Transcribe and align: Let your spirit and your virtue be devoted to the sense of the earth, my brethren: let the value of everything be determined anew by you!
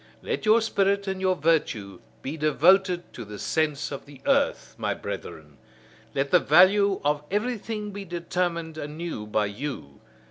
Let 0.23 0.47
your 0.47 0.61
spirit 0.61 1.07
and 1.07 1.21
your 1.21 1.35
virtue 1.35 1.99
be 2.23 2.35
devoted 2.35 3.13
to 3.13 3.23
the 3.23 3.37
sense 3.37 3.91
of 3.91 4.07
the 4.07 4.19
earth, 4.25 4.73
my 4.79 4.95
brethren: 4.95 5.59
let 6.15 6.31
the 6.31 6.39
value 6.39 6.99
of 7.05 7.21
everything 7.29 7.91
be 7.91 8.03
determined 8.05 8.79
anew 8.79 9.27
by 9.27 9.45
you! 9.45 9.99